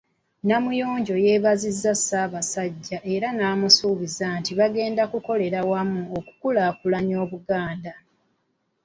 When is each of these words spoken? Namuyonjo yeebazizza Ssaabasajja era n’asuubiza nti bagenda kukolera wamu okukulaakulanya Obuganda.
Namuyonjo 0.47 1.15
yeebazizza 1.25 1.93
Ssaabasajja 1.97 2.97
era 3.13 3.27
n’asuubiza 3.33 4.25
nti 4.39 4.51
bagenda 4.59 5.03
kukolera 5.11 5.59
wamu 5.71 6.01
okukulaakulanya 6.17 7.15
Obuganda. 7.25 7.93